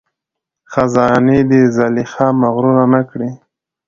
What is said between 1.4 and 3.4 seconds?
دي زلیخا مغروره نه کړي